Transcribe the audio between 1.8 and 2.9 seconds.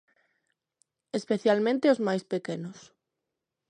os máis pequenos.